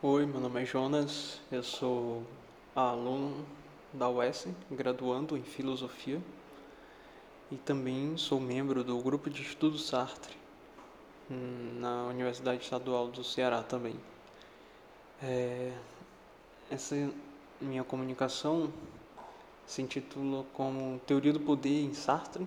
Oi, 0.00 0.24
meu 0.26 0.38
nome 0.38 0.62
é 0.62 0.64
Jonas, 0.64 1.40
eu 1.50 1.60
sou 1.60 2.22
aluno 2.72 3.44
da 3.92 4.08
UES, 4.08 4.46
graduando 4.70 5.36
em 5.36 5.42
Filosofia, 5.42 6.22
e 7.50 7.56
também 7.56 8.16
sou 8.16 8.38
membro 8.38 8.84
do 8.84 8.96
Grupo 9.00 9.28
de 9.28 9.42
Estudos 9.42 9.88
Sartre, 9.88 10.36
hum, 11.28 11.80
na 11.80 12.04
Universidade 12.04 12.62
Estadual 12.62 13.08
do 13.08 13.24
Ceará 13.24 13.60
também. 13.60 13.96
É, 15.20 15.72
essa 16.70 16.94
minha 17.60 17.82
comunicação 17.82 18.72
se 19.66 19.82
intitula 19.82 20.46
como 20.52 21.00
Teoria 21.08 21.32
do 21.32 21.40
Poder 21.40 21.82
em 21.82 21.92
Sartre, 21.92 22.46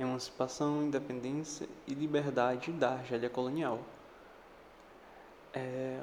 Emancipação, 0.00 0.82
Independência 0.82 1.68
e 1.86 1.92
Liberdade 1.92 2.72
da 2.72 2.92
Argélia 2.92 3.28
Colonial. 3.28 3.78
É, 5.52 6.00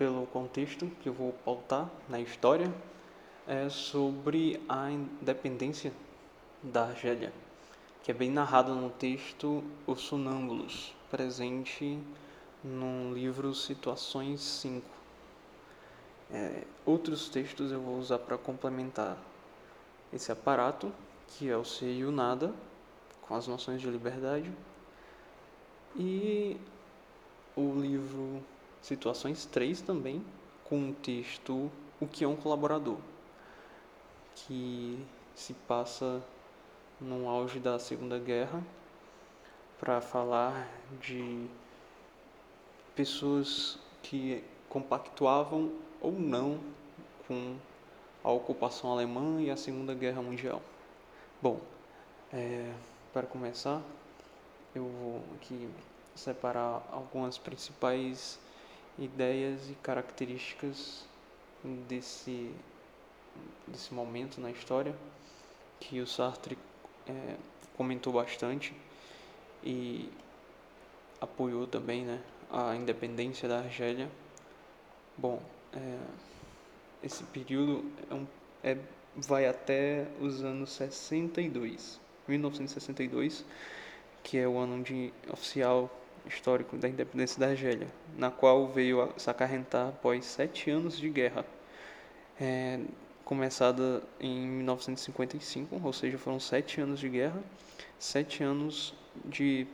pelo 0.00 0.26
contexto 0.28 0.86
que 1.02 1.10
eu 1.10 1.12
vou 1.12 1.34
pautar 1.44 1.86
na 2.08 2.18
história, 2.18 2.72
é 3.46 3.68
sobre 3.68 4.58
a 4.66 4.90
independência 4.90 5.92
da 6.62 6.84
Argélia, 6.84 7.30
que 8.02 8.10
é 8.10 8.14
bem 8.14 8.30
narrado 8.30 8.74
no 8.74 8.88
texto 8.88 9.62
Os 9.86 10.00
Sonâmbulos, 10.00 10.94
presente 11.10 11.98
no 12.64 13.12
livro 13.12 13.54
Situações 13.54 14.40
5. 14.40 14.86
É, 16.32 16.64
outros 16.86 17.28
textos 17.28 17.70
eu 17.70 17.82
vou 17.82 17.98
usar 17.98 18.20
para 18.20 18.38
complementar 18.38 19.18
esse 20.10 20.32
aparato, 20.32 20.90
que 21.28 21.50
é 21.50 21.56
o 21.58 21.64
ser 21.64 21.92
e 21.92 22.06
o 22.06 22.10
nada, 22.10 22.54
com 23.20 23.34
as 23.34 23.46
noções 23.46 23.82
de 23.82 23.90
liberdade, 23.90 24.50
e 25.94 26.56
o 27.54 27.78
livro 27.78 28.42
Situações 28.82 29.44
3 29.46 29.82
também, 29.82 30.24
com 30.64 30.90
o 30.90 30.94
texto 30.94 31.70
O 32.00 32.06
que 32.06 32.24
é 32.24 32.28
um 32.28 32.36
colaborador, 32.36 32.98
que 34.34 35.04
se 35.34 35.52
passa 35.52 36.22
no 37.00 37.28
auge 37.28 37.58
da 37.58 37.78
Segunda 37.78 38.18
Guerra 38.18 38.62
para 39.78 40.00
falar 40.00 40.68
de 41.00 41.46
pessoas 42.94 43.78
que 44.02 44.44
compactuavam 44.68 45.72
ou 46.00 46.12
não 46.12 46.60
com 47.26 47.56
a 48.22 48.30
ocupação 48.30 48.92
alemã 48.92 49.40
e 49.40 49.50
a 49.50 49.56
Segunda 49.56 49.94
Guerra 49.94 50.20
Mundial. 50.20 50.60
Bom, 51.40 51.60
é, 52.32 52.72
para 53.12 53.26
começar, 53.26 53.82
eu 54.74 54.84
vou 54.84 55.22
aqui 55.36 55.68
separar 56.14 56.86
algumas 56.92 57.38
principais 57.38 58.38
ideias 59.00 59.70
e 59.70 59.74
características 59.82 61.04
desse, 61.88 62.54
desse 63.66 63.92
momento 63.92 64.40
na 64.40 64.50
história 64.50 64.94
que 65.80 66.00
o 66.00 66.06
Sartre 66.06 66.56
é, 67.08 67.36
comentou 67.76 68.12
bastante 68.12 68.74
e 69.64 70.08
apoiou 71.20 71.66
também 71.66 72.04
né, 72.04 72.20
a 72.50 72.76
independência 72.76 73.48
da 73.48 73.58
Argélia. 73.58 74.08
Bom, 75.16 75.42
é, 75.72 75.98
esse 77.02 77.24
período 77.24 77.90
é 78.10 78.14
um, 78.14 78.26
é, 78.62 78.76
vai 79.16 79.46
até 79.46 80.06
os 80.20 80.44
anos 80.44 80.70
62, 80.72 81.98
1962, 82.28 83.44
que 84.22 84.38
é 84.38 84.46
o 84.46 84.58
ano 84.58 84.82
de 84.82 85.12
oficial 85.32 85.90
histórico 86.26 86.76
da 86.76 86.88
independência 86.88 87.38
da 87.38 87.46
Argélia, 87.46 87.88
na 88.16 88.30
qual 88.30 88.68
veio 88.68 89.02
a 89.02 89.18
se 89.18 89.28
acarrentar 89.30 89.88
após 89.88 90.24
sete 90.24 90.70
anos 90.70 90.98
de 90.98 91.08
guerra, 91.08 91.44
é, 92.40 92.80
começada 93.24 94.02
em 94.18 94.46
1955, 94.46 95.80
ou 95.82 95.92
seja, 95.92 96.18
foram 96.18 96.40
sete 96.40 96.80
anos 96.80 96.98
de 96.98 97.08
guerra, 97.08 97.42
sete 97.98 98.42
anos 98.42 98.94
de 99.24 99.66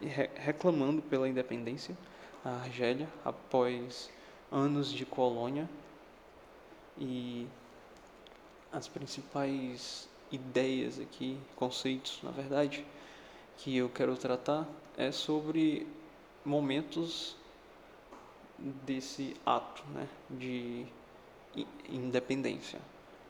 re, 0.00 0.30
reclamando 0.36 1.02
pela 1.02 1.28
independência 1.28 1.96
a 2.44 2.50
Argélia 2.62 3.08
após 3.24 4.10
anos 4.50 4.92
de 4.92 5.04
colônia 5.04 5.68
e 6.98 7.46
as 8.72 8.88
principais 8.88 10.08
ideias 10.30 10.98
aqui, 10.98 11.38
conceitos, 11.56 12.20
na 12.22 12.30
verdade, 12.30 12.84
que 13.58 13.76
eu 13.76 13.88
quero 13.88 14.16
tratar 14.16 14.68
é 14.96 15.10
sobre 15.10 15.86
momentos 16.44 17.36
desse 18.58 19.36
ato 19.44 19.82
né, 19.92 20.08
de 20.30 20.86
independência, 21.88 22.80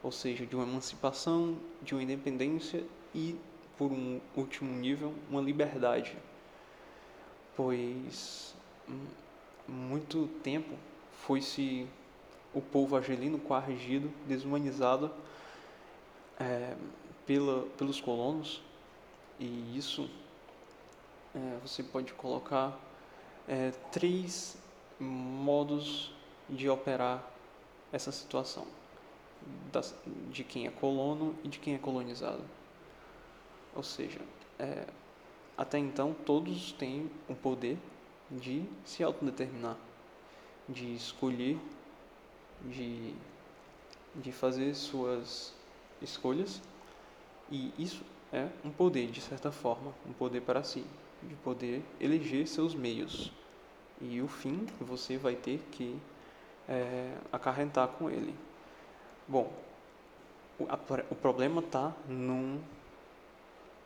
ou 0.03 0.13
seja, 0.13 0.47
de 0.47 0.55
uma 0.55 0.65
emancipação, 0.65 1.57
de 1.83 1.95
uma 1.95 2.03
independência 2.03 2.85
e, 3.15 3.37
por 3.77 3.91
um 3.91 4.21
último 4.37 4.71
nível, 4.77 5.15
uma 5.31 5.41
liberdade. 5.41 6.17
Pois 7.57 8.55
hum, 8.89 9.07
muito 9.67 10.29
tempo 10.43 10.75
foi-se 11.23 11.87
o 12.53 12.61
povo 12.61 12.97
argelino 12.97 13.39
coagido, 13.39 14.11
desumanizado 14.27 15.11
é, 16.39 16.77
pela, 17.27 17.63
pelos 17.79 18.01
colonos, 18.01 18.63
e 19.39 19.77
isso 19.77 20.09
é, 21.35 21.59
você 21.63 21.83
pode 21.83 22.13
colocar 22.15 22.79
é, 23.49 23.71
três 23.91 24.57
modos 24.99 26.13
de 26.49 26.69
operar 26.69 27.23
essa 27.93 28.13
situação 28.13 28.67
de 30.31 30.43
quem 30.45 30.67
é 30.67 30.71
colono 30.71 31.35
e 31.43 31.49
de 31.49 31.59
quem 31.59 31.75
é 31.75 31.79
colonizado. 31.79 32.43
Ou 33.75 33.83
seja, 33.83 34.21
é, 34.59 34.87
até 35.57 35.79
então 35.79 36.15
todos 36.25 36.73
têm 36.73 37.11
o 37.29 37.35
poder 37.35 37.79
de 38.31 38.65
se 38.85 39.03
autodeterminar, 39.03 39.77
de 40.69 40.95
escolher, 40.95 41.59
de, 42.63 43.15
de 44.15 44.33
fazer 44.33 44.75
suas 44.75 45.53
escolhas, 46.01 46.63
e 47.51 47.73
isso 47.79 48.03
é 48.35 48.49
um 48.65 48.71
poder, 48.71 49.07
de 49.13 49.21
certa 49.21 49.53
forma, 49.53 49.95
um 50.05 50.13
poder 50.13 50.41
para 50.41 50.65
si 50.65 50.85
de 51.23 51.35
poder 51.37 51.83
eleger 52.01 52.47
seus 52.49 52.75
meios. 52.75 53.33
E 54.01 54.21
o 54.21 54.27
fim 54.27 54.67
você 54.81 55.17
vai 55.17 55.37
ter 55.37 55.61
que 55.71 55.97
é, 56.69 57.15
acarrentar 57.33 57.87
com 57.87 58.11
ele. 58.11 58.35
Bom, 59.29 59.53
o, 60.59 60.65
a, 60.69 60.79
o 61.11 61.15
problema 61.15 61.61
está 61.61 61.93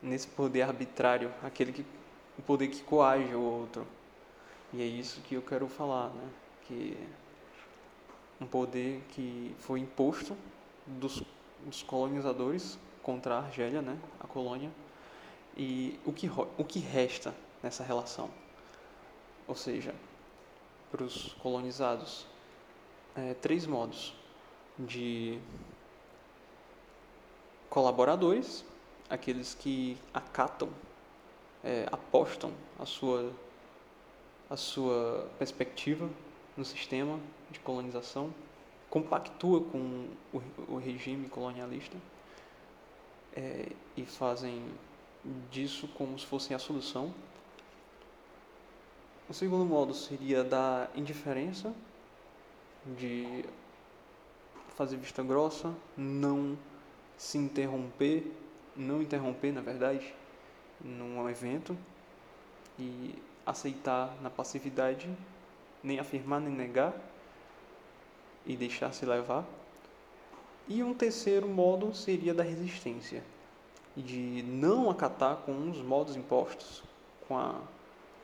nesse 0.03 0.27
poder 0.29 0.63
arbitrário, 0.63 1.31
aquele 1.43 1.73
que, 1.73 1.85
o 2.39 2.43
poder 2.43 2.69
que 2.69 2.83
coage 2.83 3.35
o 3.35 3.41
outro. 3.41 3.87
E 4.73 4.83
é 4.83 4.87
isso 4.87 5.21
que 5.21 5.35
eu 5.35 5.43
quero 5.43 5.69
falar, 5.69 6.09
né? 6.09 6.29
Que 6.63 6.97
um 8.41 8.47
poder 8.47 9.03
que 9.11 9.55
foi 9.59 9.81
imposto 9.81 10.35
dos, 10.87 11.23
dos 11.65 11.83
colonizadores 11.83 12.79
contra 13.09 13.37
a 13.37 13.39
Argélia, 13.39 13.81
né? 13.81 13.99
A 14.21 14.27
colônia 14.27 14.71
e 15.57 15.99
o 16.05 16.13
que, 16.13 16.31
o 16.59 16.63
que 16.63 16.79
resta 16.79 17.35
nessa 17.63 17.83
relação. 17.83 18.29
Ou 19.47 19.55
seja, 19.55 19.95
para 20.91 21.03
os 21.03 21.33
colonizados, 21.41 22.27
é, 23.17 23.33
três 23.33 23.65
modos 23.65 24.13
de 24.79 25.39
colaboradores, 27.71 28.63
aqueles 29.09 29.55
que 29.55 29.97
acatam, 30.13 30.69
é, 31.65 31.87
apostam 31.91 32.53
a 32.79 32.85
sua, 32.85 33.33
a 34.51 34.57
sua 34.59 35.27
perspectiva 35.39 36.11
no 36.59 36.65
sistema 36.65 37.19
de 37.51 37.59
colonização, 37.61 38.35
compactua 38.91 39.63
com 39.63 40.09
o, 40.31 40.43
o 40.69 40.77
regime 40.77 41.27
colonialista 41.31 41.97
é, 43.37 43.69
e 43.97 44.05
fazem 44.05 44.63
disso 45.51 45.89
como 45.89 46.19
se 46.19 46.27
fosse 46.27 46.55
a 46.55 46.59
solução. 46.59 47.13
O 49.29 49.35
segundo 49.35 49.65
modo 49.65 49.93
seria 49.93 50.43
da 50.43 50.89
indiferença, 50.95 51.75
de 52.97 53.45
fazer 54.77 54.97
vista 54.97 55.23
grossa, 55.23 55.75
não 55.97 56.57
se 57.17 57.37
interromper, 57.37 58.33
não 58.77 59.03
interromper, 59.03 59.53
na 59.53 59.61
verdade, 59.61 60.15
num 60.81 61.29
evento 61.29 61.77
e 62.79 63.15
aceitar 63.45 64.17
na 64.23 64.31
passividade, 64.31 65.09
nem 65.83 65.99
afirmar 65.99 66.41
nem 66.41 66.55
negar 66.55 66.95
e 68.47 68.57
deixar 68.57 68.93
se 68.93 69.05
levar. 69.05 69.45
E 70.69 70.83
um 70.83 70.93
terceiro 70.93 71.49
modo 71.49 71.95
seria 71.95 72.35
da 72.35 72.43
resistência, 72.43 73.25
de 73.97 74.43
não 74.43 74.91
acatar 74.91 75.37
com 75.37 75.71
os 75.71 75.79
modos 75.79 76.15
impostos, 76.15 76.83
com, 77.27 77.39
a, 77.39 77.59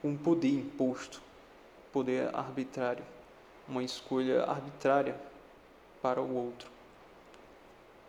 o 0.03 0.15
poder 0.19 0.51
imposto, 0.51 1.23
poder 1.91 2.29
arbitrário, 2.35 3.03
uma 3.67 3.83
escolha 3.83 4.45
arbitrária 4.45 5.19
para 6.03 6.21
o 6.21 6.35
outro. 6.35 6.71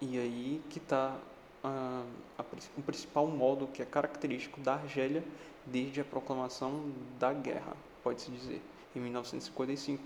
E 0.02 0.20
aí 0.20 0.62
que 0.70 0.80
está 0.80 1.16
uh, 1.64 2.44
o 2.78 2.82
principal 2.82 3.28
modo 3.28 3.68
que 3.68 3.82
é 3.82 3.86
característico 3.86 4.60
da 4.60 4.74
Argélia 4.74 5.24
desde 5.66 6.02
a 6.02 6.04
proclamação 6.04 6.92
da 7.18 7.32
guerra, 7.32 7.74
pode-se 8.04 8.30
dizer, 8.32 8.62
em 8.94 9.00
1955, 9.00 10.04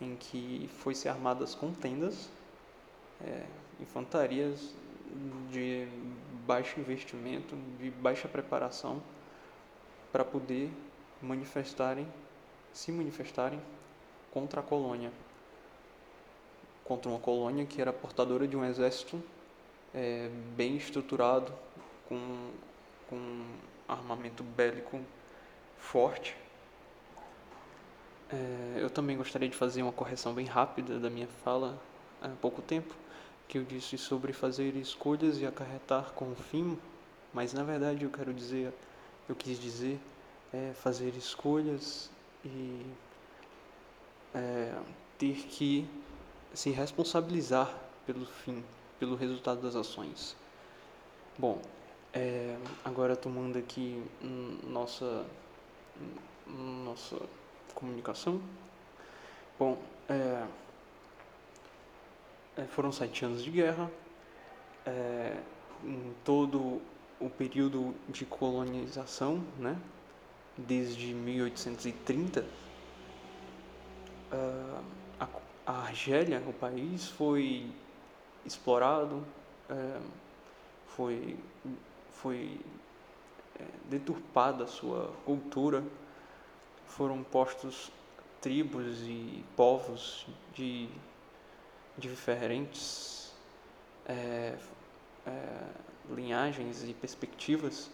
em 0.00 0.16
que 0.16 0.70
foi-se 0.78 1.10
armadas 1.10 1.54
contendas, 1.54 2.30
é, 3.24 3.44
infantarias 3.80 4.74
de 5.50 5.86
baixo 6.46 6.80
investimento, 6.80 7.56
de 7.78 7.90
baixa 7.90 8.28
preparação, 8.28 9.02
para 10.10 10.24
poder 10.24 10.70
manifestarem, 11.20 12.06
se 12.72 12.90
manifestarem 12.90 13.60
contra 14.30 14.60
a 14.60 14.62
colônia, 14.62 15.12
contra 16.84 17.10
uma 17.10 17.20
colônia 17.20 17.64
que 17.64 17.80
era 17.80 17.92
portadora 17.92 18.46
de 18.46 18.56
um 18.56 18.64
exército 18.64 19.22
é, 19.94 20.28
bem 20.56 20.76
estruturado, 20.76 21.52
com, 22.08 22.50
com 23.08 23.44
armamento 23.88 24.42
bélico 24.42 25.00
forte. 25.78 26.36
É, 28.30 28.78
eu 28.78 28.90
também 28.90 29.16
gostaria 29.16 29.48
de 29.48 29.56
fazer 29.56 29.82
uma 29.82 29.92
correção 29.92 30.32
bem 30.34 30.46
rápida 30.46 30.98
da 30.98 31.10
minha 31.10 31.28
fala 31.44 31.78
há 32.20 32.28
pouco 32.40 32.62
tempo, 32.62 32.94
que 33.52 33.58
eu 33.58 33.64
disse 33.64 33.98
sobre 33.98 34.32
fazer 34.32 34.74
escolhas 34.76 35.38
e 35.38 35.44
acarretar 35.44 36.12
com 36.14 36.32
o 36.32 36.34
fim, 36.34 36.78
mas 37.34 37.52
na 37.52 37.62
verdade 37.62 38.02
eu 38.02 38.08
quero 38.08 38.32
dizer, 38.32 38.72
eu 39.28 39.36
quis 39.36 39.60
dizer 39.60 40.00
é, 40.54 40.72
fazer 40.72 41.14
escolhas 41.18 42.10
e 42.42 42.80
é, 44.34 44.74
ter 45.18 45.34
que 45.34 45.86
se 46.54 46.70
responsabilizar 46.70 47.70
pelo 48.06 48.24
fim, 48.24 48.64
pelo 48.98 49.16
resultado 49.16 49.60
das 49.60 49.76
ações. 49.76 50.34
Bom, 51.36 51.60
é, 52.14 52.56
agora 52.82 53.14
tomando 53.14 53.58
aqui 53.58 54.02
nossa 54.66 55.26
nossa 56.46 57.18
comunicação. 57.74 58.40
Bom, 59.58 59.76
é, 60.08 60.42
é, 62.56 62.64
foram 62.64 62.92
sete 62.92 63.24
anos 63.24 63.42
de 63.42 63.50
guerra. 63.50 63.90
É, 64.84 65.36
em 65.84 66.14
todo 66.24 66.80
o 67.20 67.30
período 67.30 67.94
de 68.08 68.24
colonização, 68.24 69.44
né, 69.58 69.76
desde 70.56 71.14
1830, 71.14 72.44
uh, 74.32 74.84
a, 75.20 75.28
a 75.66 75.72
Argélia, 75.82 76.42
o 76.46 76.52
país, 76.52 77.08
foi 77.08 77.70
explorado, 78.44 79.24
é, 79.70 80.00
foi, 80.88 81.38
foi 82.10 82.60
é, 83.58 83.64
deturpada 83.88 84.64
a 84.64 84.66
sua 84.66 85.12
cultura, 85.24 85.82
foram 86.86 87.22
postos 87.22 87.90
tribos 88.40 89.02
e 89.02 89.44
povos 89.56 90.26
de 90.52 90.88
diferentes 92.02 93.32
é, 94.06 94.56
é, 95.26 95.30
linhagens 96.10 96.82
e 96.82 96.92
perspectivas, 96.92 97.90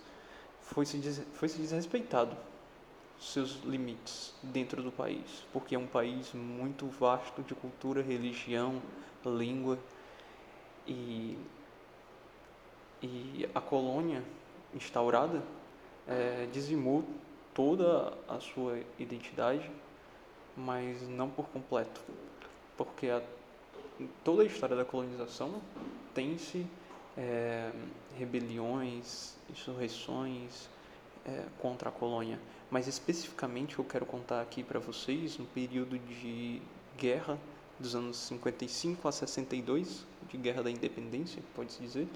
foi 0.63 0.87
se, 0.87 0.99
foi 1.35 1.49
se 1.49 1.59
desrespeitado 1.59 2.37
seus 3.21 3.61
limites 3.65 4.33
dentro 4.43 4.83
do 4.83 4.91
país, 4.91 5.45
porque 5.53 5.75
é 5.75 5.79
um 5.79 5.87
país 5.87 6.33
muito 6.33 6.87
vasto 6.87 7.43
de 7.43 7.55
cultura, 7.55 8.01
religião, 8.01 8.81
língua 9.27 9.79
e, 10.87 11.37
e 13.03 13.49
a 13.55 13.61
colônia 13.61 14.23
instaurada 14.73 15.43
é, 16.07 16.49
dizimou 16.53 17.05
toda 17.53 18.17
a 18.29 18.41
sua 18.41 18.79
identidade, 18.99 19.69
mas 20.57 21.03
não 21.09 21.29
por 21.29 21.49
completo, 21.49 22.01
porque 22.77 23.09
a, 23.09 23.21
toda 24.25 24.43
a 24.43 24.47
história 24.47 24.77
da 24.77 24.85
colonização 24.85 25.61
tem-se 26.15 26.67
é, 27.17 27.71
rebeliões, 28.17 29.35
insurreições 29.51 30.69
é, 31.27 31.45
contra 31.59 31.89
a 31.89 31.93
colônia. 31.93 32.39
Mas 32.71 32.87
especificamente 32.87 33.79
eu 33.79 33.85
quero 33.85 34.05
contar 34.05 34.41
aqui 34.41 34.63
para 34.63 34.79
vocês 34.79 35.39
um 35.41 35.45
período 35.45 35.99
de 35.99 36.61
guerra 36.97 37.39
dos 37.79 37.95
anos 37.95 38.17
55 38.17 39.09
a 39.09 39.13
62, 39.13 40.05
de 40.29 40.37
guerra 40.37 40.63
da 40.63 40.71
independência, 40.71 41.43
pode-se 41.55 41.81
dizer, 41.81 42.09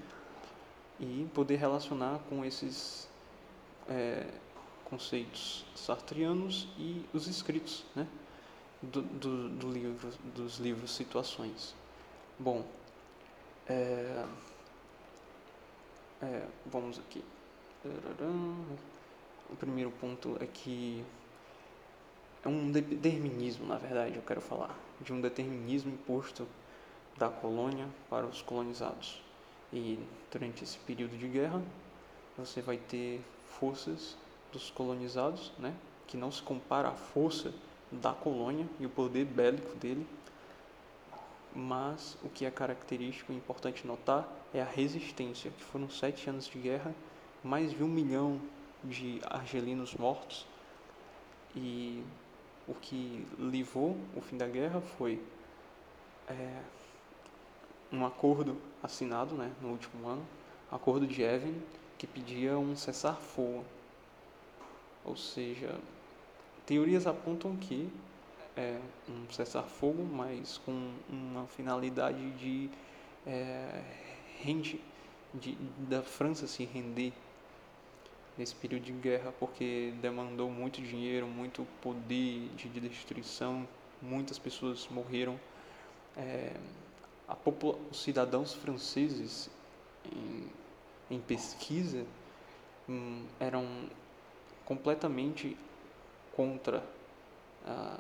e 1.01 1.27
poder 1.33 1.57
relacionar 1.57 2.19
com 2.29 2.45
esses 2.45 3.09
é, 3.89 4.27
conceitos 4.85 5.65
sartrianos 5.75 6.69
e 6.79 7.05
os 7.15 7.27
escritos 7.27 7.85
né, 7.95 8.07
do, 8.83 9.03
do, 9.03 9.49
do 9.49 9.71
livro, 9.71 10.11
dos 10.35 10.59
livros 10.59 10.95
Situações. 10.95 11.75
Bom, 12.39 12.65
é, 13.69 14.25
é, 16.21 16.47
vamos 16.67 16.99
aqui. 16.99 17.25
O 19.51 19.57
primeiro 19.57 19.91
ponto 19.93 20.37
é 20.41 20.47
que 20.47 21.05
é 22.45 22.49
um 22.49 22.73
determinismo, 22.73 23.67
na 23.67 23.77
verdade, 23.77 24.17
eu 24.17 24.23
quero 24.23 24.41
falar, 24.41 24.77
de 25.01 25.13
um 25.13 25.21
determinismo 25.21 25.93
imposto 25.93 26.47
da 27.17 27.29
colônia 27.29 27.87
para 28.11 28.27
os 28.27 28.43
colonizados. 28.43 29.21
E 29.73 29.99
durante 30.31 30.65
esse 30.65 30.79
período 30.79 31.17
de 31.17 31.29
guerra, 31.29 31.63
você 32.37 32.61
vai 32.61 32.77
ter 32.77 33.21
forças 33.47 34.17
dos 34.53 34.71
colonizados, 34.71 35.53
né, 35.59 35.75
que 36.07 36.17
não 36.17 36.31
se 36.31 36.43
compara 36.43 36.89
à 36.89 36.95
força 36.95 37.53
da 37.93 38.13
colônia 38.13 38.67
e 38.81 38.87
o 38.87 38.91
poder 38.91 39.25
bélico 39.25 39.77
dele, 39.77 40.07
mas 41.55 42.17
o 42.23 42.29
que 42.29 42.47
é 42.47 42.51
característico 42.51 43.33
e 43.33 43.37
importante 43.37 43.87
notar 43.87 44.29
é 44.55 44.63
a 44.63 44.65
resistência, 44.65 45.51
que 45.51 45.63
foram 45.63 45.91
sete 45.91 46.29
anos 46.31 46.49
de 46.49 46.59
guerra, 46.59 46.95
mais 47.45 47.73
de 47.73 47.83
um 47.83 47.89
milhão 47.89 48.41
de 48.83 49.21
argelinos 49.25 49.95
mortos 49.95 50.47
e 51.55 52.03
o 52.67 52.75
que 52.75 53.27
levou 53.39 53.97
o 54.17 54.21
fim 54.21 54.37
da 54.37 54.47
guerra 54.47 54.81
foi 54.81 55.23
é, 56.29 56.63
um 57.93 58.07
acordo 58.07 58.57
assinado 58.83 59.35
né, 59.35 59.53
no 59.61 59.69
último 59.69 60.09
ano, 60.09 60.27
acordo 60.71 61.07
de 61.07 61.23
Evan, 61.23 61.55
que 61.99 62.07
pedia 62.07 62.59
um 62.59 62.75
cessar-fogo. 62.75 63.65
Ou 65.05 65.17
seja, 65.17 65.79
teorias 66.67 67.07
apontam 67.07 67.57
que 67.57 67.89
é 68.57 68.79
um 69.09 69.31
cessar-fogo, 69.33 70.05
mas 70.05 70.59
com 70.59 70.93
uma 71.09 71.47
finalidade 71.47 72.31
de, 72.33 72.71
é, 73.27 73.83
rende, 74.41 74.81
de 75.35 75.55
da 75.89 76.03
França 76.03 76.47
se 76.47 76.65
render 76.65 77.13
nesse 78.37 78.55
período 78.55 78.85
de 78.85 78.93
guerra 78.93 79.33
porque 79.39 79.93
demandou 80.01 80.51
muito 80.51 80.81
dinheiro, 80.81 81.27
muito 81.27 81.67
poder 81.81 82.49
de 82.57 82.69
destruição, 82.81 83.67
muitas 84.01 84.39
pessoas 84.39 84.89
morreram. 84.91 85.39
É, 86.17 86.53
os 87.91 88.03
cidadãos 88.03 88.53
franceses 88.53 89.49
em, 90.05 91.17
em 91.17 91.21
pesquisa 91.21 92.05
hum, 92.87 93.25
eram 93.41 93.67
completamente 94.67 95.57
contra 96.33 96.83
a, 97.67 97.99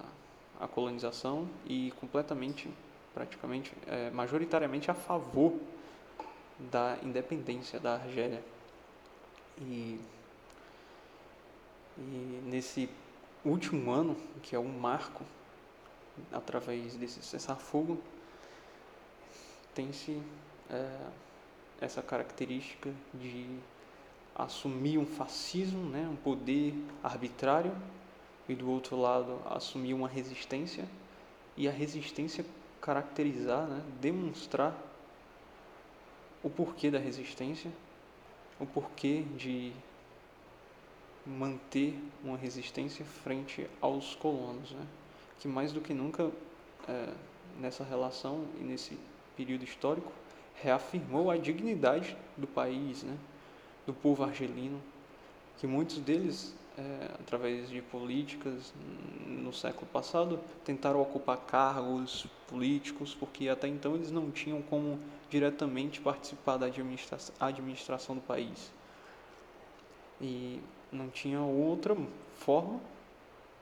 a, 0.60 0.68
colonização 0.68 1.48
e 1.66 1.92
completamente, 2.00 2.68
praticamente, 3.14 3.72
é, 3.86 4.10
majoritariamente 4.10 4.90
a 4.90 4.94
favor 4.94 5.54
da 6.58 6.98
independência 7.02 7.78
da 7.78 7.94
Argélia. 7.94 8.42
E 9.58 10.00
e 11.98 12.40
nesse 12.44 12.88
último 13.44 13.90
ano, 13.90 14.16
que 14.42 14.56
é 14.56 14.58
um 14.58 14.78
marco, 14.78 15.24
através 16.32 16.96
desse 16.96 17.22
cessar-fogo, 17.22 17.98
tem-se 19.74 20.20
é, 20.70 20.98
essa 21.80 22.02
característica 22.02 22.90
de 23.14 23.58
assumir 24.34 24.98
um 24.98 25.06
fascismo, 25.06 25.88
né, 25.90 26.08
um 26.10 26.16
poder 26.16 26.74
arbitrário, 27.02 27.74
e 28.49 28.54
do 28.54 28.70
outro 28.70 28.96
lado 28.96 29.40
assumir 29.46 29.94
uma 29.94 30.08
resistência, 30.08 30.87
e 31.56 31.68
a 31.68 31.70
resistência 31.70 32.44
caracterizar, 32.80 33.66
né, 33.66 33.82
demonstrar 34.00 34.76
o 36.42 36.50
porquê 36.50 36.90
da 36.90 36.99
resistência, 36.99 37.70
o 38.58 38.66
porquê 38.66 39.22
de 39.37 39.72
manter 41.25 41.96
uma 42.25 42.37
resistência 42.37 43.04
frente 43.04 43.68
aos 43.80 44.14
colonos, 44.14 44.72
né? 44.72 44.87
que 45.38 45.49
mais 45.49 45.72
do 45.72 45.80
que 45.80 45.94
nunca 45.94 46.30
é, 46.88 47.12
nessa 47.58 47.84
relação 47.84 48.44
e 48.61 48.64
nesse 48.64 48.99
período 49.37 49.64
histórico 49.64 50.12
reafirmou 50.61 51.30
a 51.30 51.37
dignidade 51.37 52.16
do 52.37 52.46
país, 52.46 53.02
né, 53.02 53.16
do 53.87 53.92
povo 53.92 54.22
argelino, 54.22 54.80
que 55.58 55.66
muitos 55.66 55.99
deles, 55.99 56.54
é, 56.79 57.11
através 57.21 57.69
de 57.69 57.83
políticas 57.83 58.73
no 59.26 59.52
século 59.52 59.87
passado, 59.93 60.41
tentaram 60.64 61.00
ocupar 61.00 61.37
cargos 61.38 62.26
políticos, 62.49 63.14
porque 63.14 63.49
até 63.49 63.69
então 63.69 63.95
eles 63.95 64.11
não 64.11 64.31
tinham 64.31 64.62
como 64.62 64.99
diretamente 65.31 66.00
participar 66.00 66.57
da 66.57 66.67
administra 66.67 67.19
administração 67.41 68.14
do 68.14 68.21
país. 68.21 68.73
E 70.21 70.61
não 70.91 71.09
tinha 71.09 71.41
outra 71.41 71.97
forma 72.37 72.81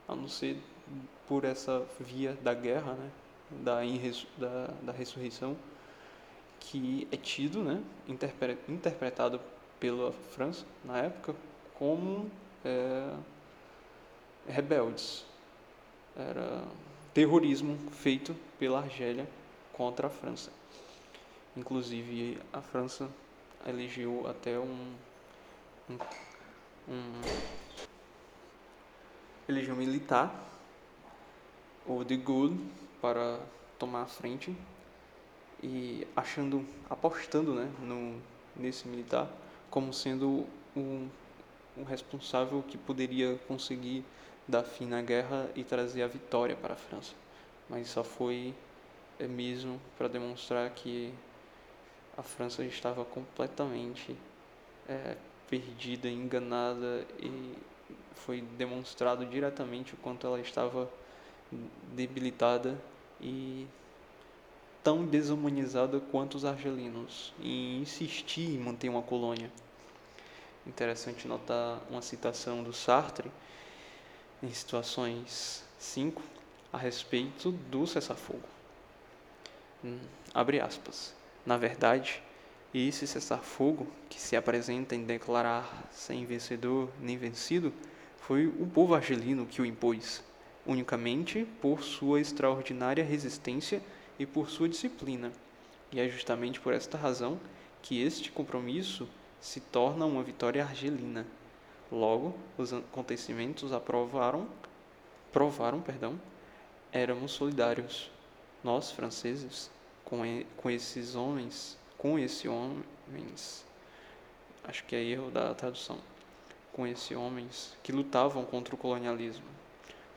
a 0.07 0.15
não 0.15 0.27
ser 0.27 0.57
por 1.27 1.45
essa 1.45 1.85
via 1.99 2.33
da 2.43 2.53
guerra, 2.53 2.93
né, 2.93 3.09
da, 3.63 3.79
da, 4.37 4.73
da 4.83 4.91
ressurreição, 4.91 5.55
que 6.59 7.07
é 7.11 7.17
tido, 7.17 7.63
né, 7.63 7.81
interpretado 8.67 9.39
pela 9.79 10.11
França 10.11 10.65
na 10.85 10.97
época 10.99 11.33
como 11.73 12.29
é, 12.65 13.13
rebeldes. 14.47 15.25
Era 16.15 16.63
terrorismo 17.13 17.77
feito 17.91 18.35
pela 18.59 18.79
Argélia 18.79 19.27
contra 19.73 20.07
a 20.07 20.09
França. 20.09 20.51
Inclusive 21.55 22.39
a 22.53 22.61
França 22.61 23.09
elegeu 23.65 24.27
até 24.27 24.57
um, 24.57 24.93
um, 25.89 25.97
um 26.89 27.21
elegeu 29.47 29.75
militar, 29.75 30.33
o 31.85 32.03
de 32.03 32.17
Gaulle, 32.17 32.59
para 33.01 33.39
tomar 33.77 34.03
a 34.03 34.05
frente 34.05 34.55
e 35.61 36.07
achando, 36.15 36.65
apostando 36.89 37.53
né, 37.53 37.69
no, 37.81 38.21
nesse 38.55 38.87
militar 38.87 39.27
como 39.69 39.93
sendo 39.93 40.45
um, 40.75 41.07
um 41.77 41.83
responsável 41.83 42.63
que 42.67 42.77
poderia 42.77 43.37
conseguir 43.47 44.03
dar 44.47 44.63
fim 44.63 44.85
na 44.85 45.01
guerra 45.01 45.49
e 45.55 45.63
trazer 45.63 46.03
a 46.03 46.07
vitória 46.07 46.55
para 46.55 46.73
a 46.73 46.77
França. 46.77 47.13
Mas 47.69 47.87
só 47.87 48.03
foi 48.03 48.53
é 49.19 49.27
mesmo 49.27 49.79
para 49.97 50.07
demonstrar 50.07 50.69
que 50.71 51.13
a 52.17 52.23
França 52.23 52.63
estava 52.63 53.05
completamente 53.05 54.15
é, 54.89 55.15
perdida, 55.47 56.09
enganada 56.09 57.05
e 57.19 57.55
foi 58.15 58.41
demonstrado 58.41 59.25
diretamente 59.25 59.93
o 59.93 59.97
quanto 59.97 60.25
ela 60.25 60.39
estava 60.39 60.89
debilitada 61.93 62.77
e 63.19 63.67
tão 64.83 65.05
desumanizada 65.05 65.99
quanto 65.99 66.35
os 66.35 66.45
argelinos 66.45 67.33
e 67.39 67.77
insistir 67.77 68.55
em 68.55 68.59
manter 68.59 68.89
uma 68.89 69.03
colônia. 69.03 69.51
Interessante 70.71 71.27
notar 71.27 71.81
uma 71.89 72.01
citação 72.01 72.63
do 72.63 72.71
Sartre 72.71 73.29
em 74.41 74.49
situações 74.53 75.65
5 75.77 76.23
a 76.71 76.77
respeito 76.77 77.51
do 77.51 77.85
cessar-fogo. 77.85 78.47
Hum, 79.83 79.99
abre 80.33 80.61
aspas. 80.61 81.13
Na 81.45 81.57
verdade, 81.57 82.23
esse 82.73 83.05
cessar-fogo 83.05 83.85
que 84.09 84.17
se 84.17 84.37
apresenta 84.37 84.95
em 84.95 85.03
declarar 85.03 85.89
sem 85.91 86.25
vencedor 86.25 86.89
nem 87.01 87.17
vencido 87.17 87.73
foi 88.21 88.47
o 88.47 88.65
povo 88.65 88.95
argelino 88.95 89.45
que 89.45 89.61
o 89.61 89.65
impôs, 89.65 90.23
unicamente 90.65 91.45
por 91.61 91.83
sua 91.83 92.21
extraordinária 92.21 93.03
resistência 93.03 93.81
e 94.17 94.25
por 94.25 94.49
sua 94.49 94.69
disciplina. 94.69 95.33
E 95.91 95.99
é 95.99 96.07
justamente 96.07 96.61
por 96.61 96.71
esta 96.71 96.97
razão 96.97 97.37
que 97.81 98.01
este 98.01 98.31
compromisso 98.31 99.05
se 99.41 99.59
torna 99.59 100.05
uma 100.05 100.23
vitória 100.23 100.63
argelina. 100.63 101.25
Logo, 101.91 102.35
os 102.57 102.71
acontecimentos 102.71 103.73
aprovaram, 103.73 104.47
provaram, 105.33 105.81
perdão, 105.81 106.17
éramos 106.93 107.31
solidários, 107.31 108.09
nós 108.63 108.91
franceses, 108.91 109.69
com, 110.05 110.21
com 110.55 110.69
esses 110.69 111.15
homens, 111.15 111.77
com 111.97 112.17
esses 112.17 112.45
homens, 112.45 113.65
acho 114.63 114.85
que 114.85 114.95
é 114.95 115.03
erro 115.03 115.31
da 115.31 115.53
tradução, 115.53 115.97
com 116.71 116.85
esses 116.87 117.15
homens 117.17 117.75
que 117.83 117.91
lutavam 117.91 118.45
contra 118.45 118.75
o 118.75 118.77
colonialismo. 118.77 119.45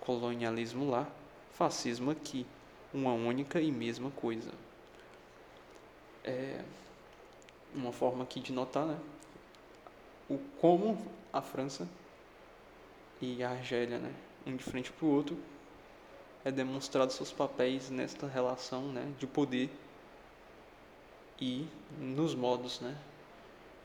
Colonialismo 0.00 0.90
lá, 0.90 1.09
fascismo 1.52 2.11
aqui 2.11 2.47
uma 2.93 3.12
única 3.12 3.61
e 3.61 3.73
mesma 3.73 4.11
coisa. 4.11 4.52
É 6.23 6.62
uma 7.75 7.93
forma 7.93 8.23
aqui 8.23 8.38
de 8.38 8.52
notar, 8.52 8.87
né? 8.87 8.99
O 10.28 10.38
como 10.61 10.99
a 11.33 11.43
França 11.43 11.88
e 13.21 13.43
a 13.43 13.50
Argélia, 13.50 13.99
né, 13.99 14.12
um 14.47 14.57
de 14.57 14.64
frente 14.64 14.90
para 14.93 15.07
o 15.07 15.11
outro, 15.11 15.37
é 16.45 16.50
demonstrado 16.50 17.12
seus 17.12 17.33
papéis 17.33 17.90
nesta 17.90 18.26
relação, 18.26 18.83
né, 18.88 19.12
de 19.19 19.26
poder 19.26 19.71
e 21.40 21.66
nos 21.99 22.35
modos, 22.35 22.81
né, 22.81 22.97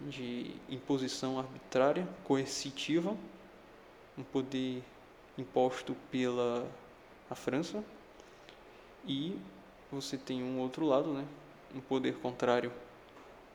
de 0.01 0.55
imposição 0.69 1.39
arbitrária, 1.39 2.07
coercitiva, 2.23 3.15
um 4.17 4.23
poder 4.23 4.83
imposto 5.37 5.95
pela 6.11 6.69
a 7.29 7.35
França 7.35 7.83
e 9.05 9.37
você 9.91 10.17
tem 10.17 10.43
um 10.43 10.59
outro 10.59 10.85
lado, 10.85 11.13
né? 11.13 11.25
Um 11.73 11.79
poder 11.79 12.17
contrário, 12.17 12.71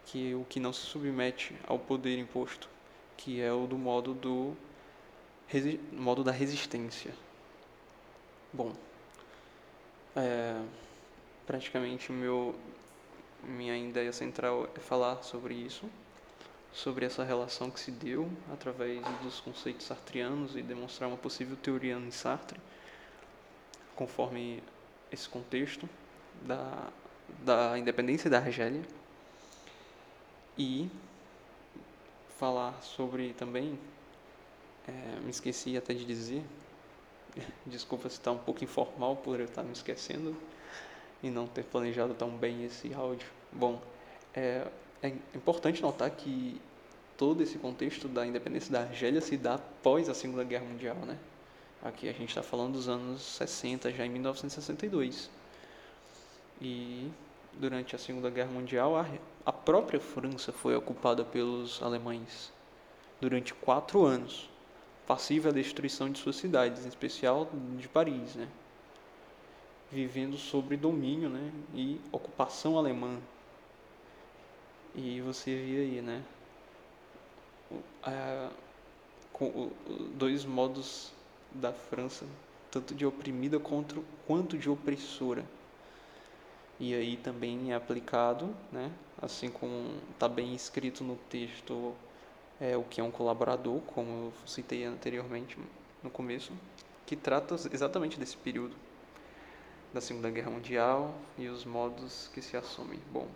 que 0.07 0.33
é 0.33 0.35
o 0.35 0.45
que 0.45 0.61
não 0.61 0.73
se 0.73 0.81
submete 0.81 1.55
ao 1.67 1.79
poder 1.79 2.19
imposto, 2.19 2.69
que 3.17 3.41
é 3.41 3.53
o 3.53 3.67
do 3.67 3.77
modo 3.79 4.15
do 4.15 4.57
modo 5.93 6.25
da 6.25 6.33
resistência. 6.33 7.15
Bom, 8.53 8.75
é, 10.17 10.61
praticamente 11.47 12.11
meu 12.11 12.55
minha 13.43 13.77
ideia 13.77 14.13
central 14.13 14.69
é 14.75 14.81
falar 14.81 15.23
sobre 15.23 15.55
isso, 15.55 15.89
sobre 16.73 17.05
essa 17.05 17.23
relação 17.23 17.71
que 17.71 17.79
se 17.79 17.91
deu 17.91 18.31
através 18.53 19.01
dos 19.23 19.41
conceitos 19.41 19.87
sartrianos 19.87 20.57
e 20.57 20.63
demonstrar 20.63 21.09
uma 21.09 21.17
possível 21.17 21.57
teoria 21.57 21.95
em 21.95 22.11
Sartre, 22.11 22.59
conforme 23.95 24.63
esse 25.13 25.29
contexto 25.29 25.89
da, 26.43 26.89
da 27.45 27.79
independência 27.79 28.29
da 28.29 28.39
Argélia 28.39 28.83
e 30.59 30.89
falar 32.39 32.81
sobre 32.83 33.33
também, 33.35 33.79
é, 34.87 35.21
me 35.21 35.31
esqueci 35.31 35.77
até 35.77 35.95
de 35.95 36.05
dizer, 36.05 36.43
desculpa 37.67 38.09
se 38.09 38.17
está 38.17 38.31
um 38.31 38.39
pouco 38.39 38.63
informal 38.63 39.17
por 39.17 39.41
eu 39.41 39.47
estar 39.47 39.63
me 39.63 39.73
esquecendo 39.73 40.37
e 41.23 41.31
não 41.31 41.47
ter 41.47 41.65
planejado 41.65 42.15
tão 42.15 42.31
bem 42.31 42.65
esse 42.65 42.93
áudio. 42.93 43.29
Bom, 43.53 43.81
é, 44.35 44.67
é 45.03 45.09
importante 45.35 45.81
notar 45.81 46.11
que 46.11 46.61
todo 47.17 47.43
esse 47.43 47.59
contexto 47.59 48.09
da 48.09 48.27
independência 48.27 48.73
da 48.73 48.81
Argélia 48.81 49.21
se 49.21 49.37
dá 49.37 49.55
após 49.55 50.09
a 50.09 50.15
Segunda 50.15 50.45
Guerra 50.45 50.65
Mundial, 50.65 50.97
né? 50.97 51.19
Aqui 51.83 52.09
a 52.09 52.13
gente 52.13 52.31
está 52.31 52.43
falando 52.43 52.73
dos 52.73 52.89
anos 52.89 53.23
60, 53.23 53.93
já 53.93 54.07
em 54.07 54.11
1962. 54.11 55.31
E 56.61 57.11
durante 57.59 57.95
a 57.95 57.99
Segunda 57.99 58.31
Guerra 58.31 58.51
Mundial, 58.51 58.97
a, 58.97 59.07
a 59.45 59.53
própria 59.53 60.01
França 60.01 60.53
foi 60.53 60.75
ocupada 60.77 61.25
pelos 61.25 61.83
alemães 61.83 62.53
durante 63.21 63.55
quatro 63.55 64.05
anos, 64.05 64.51
passiva 65.07 65.49
à 65.49 65.53
destruição 65.53 66.11
de 66.11 66.19
suas 66.19 66.37
cidades, 66.37 66.85
em 66.85 66.89
especial 66.89 67.49
de 67.79 67.89
Paris, 67.89 68.35
né? 68.35 68.49
vivendo 69.91 70.37
sob 70.37 70.77
domínio 70.77 71.29
né? 71.29 71.53
e 71.75 72.01
ocupação 72.11 72.77
alemã. 72.77 73.19
E 74.95 75.21
você 75.21 75.57
via 75.57 75.81
aí, 75.81 76.03
né? 76.03 76.23
A, 78.03 78.51
com, 79.33 79.71
dois 80.15 80.45
modos 80.45 81.13
da 81.51 81.73
França, 81.73 82.27
tanto 82.71 82.95
de 82.95 83.05
oprimida 83.05 83.59
quanto 83.59 84.59
de 84.59 84.69
opressora. 84.69 85.45
E 86.87 86.95
aí 86.95 87.17
também 87.17 87.73
é 87.73 87.75
aplicado, 87.75 88.55
né, 88.71 88.93
assim 89.17 89.49
como 89.49 89.91
está 90.11 90.29
bem 90.29 90.55
escrito 90.55 91.03
no 91.03 91.17
texto, 91.31 91.95
é, 92.61 92.77
o 92.77 92.83
que 92.83 93.01
é 93.01 93.03
um 93.03 93.11
colaborador, 93.11 93.81
como 93.87 94.27
eu 94.27 94.33
citei 94.47 94.85
anteriormente 94.85 95.57
no 96.03 96.11
começo, 96.11 96.53
que 97.07 97.17
trata 97.17 97.55
exatamente 97.73 98.21
desse 98.21 98.37
período 98.37 98.77
da 99.95 100.01
Segunda 100.03 100.31
Guerra 100.31 100.51
Mundial 100.51 101.15
e 101.39 101.49
os 101.49 101.65
modos 101.65 102.31
que 102.35 102.43
se 102.43 102.55
assumem, 102.55 103.01
bom, 103.11 103.29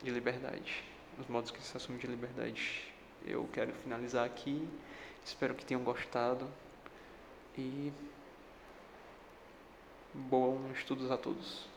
de 0.00 0.12
liberdade, 0.12 0.84
os 1.18 1.26
modos 1.26 1.50
que 1.50 1.60
se 1.60 1.76
assumem 1.76 2.00
de 2.00 2.06
liberdade. 2.06 2.84
Eu 3.26 3.48
quero 3.52 3.72
finalizar 3.72 4.24
aqui, 4.24 4.68
espero 5.24 5.52
que 5.52 5.64
tenham 5.64 5.82
gostado. 5.82 6.46
E 7.58 7.92
Bom 10.14 10.70
estudos 10.74 11.10
a 11.10 11.16
todos. 11.16 11.71